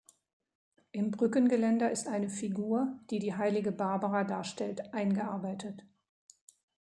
Im 0.93 1.11
Brückengeländer 1.11 1.91
ist 1.91 2.07
eine 2.07 2.27
Figur, 2.31 2.99
die 3.11 3.19
die 3.19 3.35
Heilige 3.35 3.71
Barbara 3.71 4.23
darstellt, 4.23 4.95
eingearbeitet. 4.95 5.83